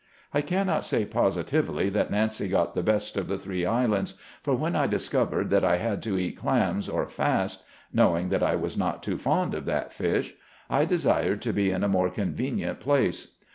I 0.33 0.41
cannot 0.41 0.83
say 0.83 1.05
positively 1.05 1.89
that 1.89 2.09
Nancy 2.09 2.47
got 2.47 2.73
the 2.73 2.81
best 2.81 3.17
of 3.17 3.27
the 3.27 3.37
three 3.37 3.67
islands, 3.67 4.15
for 4.41 4.55
when 4.55 4.75
I 4.75 4.87
discovered 4.87 5.51
that 5.51 5.63
I 5.63 5.77
had 5.77 6.01
to 6.01 6.17
eat 6.17 6.37
clams 6.37 6.89
or 6.89 7.07
fast— 7.07 7.61
knowing 7.93 8.29
that 8.29 8.41
I 8.41 8.55
was 8.55 8.75
not 8.75 9.03
too 9.03 9.19
fond 9.19 9.53
of 9.53 9.65
that 9.65 9.93
fish— 9.93 10.33
I 10.71 10.85
desired 10.85 11.39
to 11.43 11.53
be 11.53 11.69
in 11.69 11.83
a 11.83 11.87
more 11.87 12.09
convenient 12.09 12.79
place. 12.79 13.35